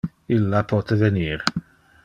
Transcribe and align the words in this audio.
Illa 0.37 0.61
pote 0.71 0.97
venir. 1.03 1.47